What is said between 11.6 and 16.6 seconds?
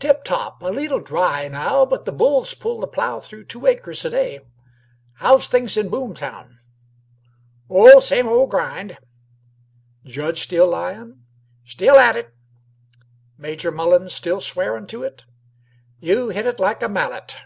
"Still at it." "Major Mullens still swearin' to it?" "You hit it